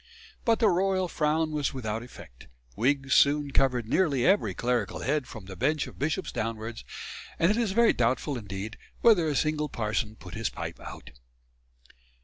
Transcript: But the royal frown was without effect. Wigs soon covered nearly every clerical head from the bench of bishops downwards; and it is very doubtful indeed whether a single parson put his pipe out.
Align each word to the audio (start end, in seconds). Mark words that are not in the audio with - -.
But 0.45 0.57
the 0.57 0.67
royal 0.67 1.07
frown 1.07 1.51
was 1.51 1.75
without 1.75 2.01
effect. 2.01 2.47
Wigs 2.75 3.13
soon 3.13 3.51
covered 3.51 3.87
nearly 3.87 4.25
every 4.25 4.55
clerical 4.55 5.01
head 5.01 5.27
from 5.27 5.45
the 5.45 5.55
bench 5.55 5.85
of 5.85 5.99
bishops 5.99 6.31
downwards; 6.31 6.83
and 7.37 7.51
it 7.51 7.57
is 7.57 7.73
very 7.73 7.93
doubtful 7.93 8.35
indeed 8.35 8.79
whether 9.01 9.27
a 9.27 9.35
single 9.35 9.69
parson 9.69 10.15
put 10.15 10.33
his 10.33 10.49
pipe 10.49 10.79
out. 10.79 11.11